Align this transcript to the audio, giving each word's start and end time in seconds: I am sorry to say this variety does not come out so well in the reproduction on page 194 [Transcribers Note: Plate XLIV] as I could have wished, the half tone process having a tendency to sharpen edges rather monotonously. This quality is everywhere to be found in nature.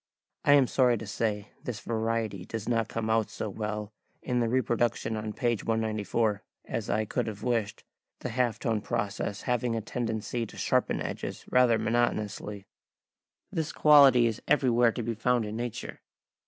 I 0.43 0.53
am 0.53 0.65
sorry 0.65 0.97
to 0.97 1.05
say 1.05 1.49
this 1.63 1.79
variety 1.81 2.43
does 2.43 2.67
not 2.67 2.87
come 2.87 3.07
out 3.07 3.29
so 3.29 3.51
well 3.51 3.93
in 4.23 4.39
the 4.39 4.49
reproduction 4.49 5.15
on 5.15 5.31
page 5.31 5.63
194 5.63 6.41
[Transcribers 6.65 6.65
Note: 6.65 6.65
Plate 6.71 6.73
XLIV] 6.73 6.77
as 6.79 6.89
I 6.89 7.05
could 7.05 7.27
have 7.27 7.43
wished, 7.43 7.83
the 8.21 8.29
half 8.29 8.57
tone 8.57 8.81
process 8.81 9.43
having 9.43 9.75
a 9.75 9.81
tendency 9.81 10.47
to 10.47 10.57
sharpen 10.57 11.01
edges 11.03 11.45
rather 11.51 11.77
monotonously. 11.77 12.65
This 13.51 13.71
quality 13.71 14.25
is 14.25 14.41
everywhere 14.47 14.91
to 14.91 15.03
be 15.03 15.13
found 15.13 15.45
in 15.45 15.55
nature. 15.55 16.01